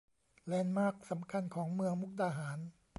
[0.45, 2.59] แลนด์มาร์คสำคัญของเมืองมุกดาหาร